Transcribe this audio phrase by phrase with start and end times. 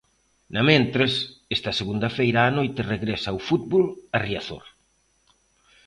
[0.57, 1.13] Namentres,
[1.55, 3.83] esta segunda feira á noite regresa o fútbol
[4.15, 4.65] a Riazor.